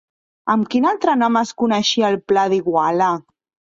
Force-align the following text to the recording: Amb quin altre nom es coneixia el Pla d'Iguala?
Amb 0.53 0.69
quin 0.75 0.87
altre 0.93 1.15
nom 1.25 1.39
es 1.43 1.53
coneixia 1.63 2.11
el 2.13 2.21
Pla 2.33 2.51
d'Iguala? 2.57 3.17